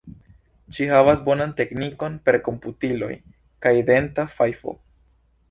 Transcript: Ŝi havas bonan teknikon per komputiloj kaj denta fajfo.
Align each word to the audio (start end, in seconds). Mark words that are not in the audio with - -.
Ŝi 0.77 0.87
havas 0.91 1.21
bonan 1.27 1.53
teknikon 1.59 2.15
per 2.29 2.39
komputiloj 2.49 3.11
kaj 3.67 3.75
denta 3.93 4.27
fajfo. 4.39 4.77